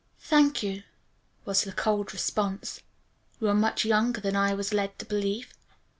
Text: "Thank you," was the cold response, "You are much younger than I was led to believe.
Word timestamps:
"Thank 0.21 0.63
you," 0.63 0.81
was 1.45 1.63
the 1.63 1.71
cold 1.71 2.11
response, 2.11 2.81
"You 3.39 3.49
are 3.49 3.53
much 3.53 3.85
younger 3.85 4.19
than 4.19 4.35
I 4.35 4.51
was 4.55 4.73
led 4.73 4.97
to 4.97 5.05
believe. 5.05 5.53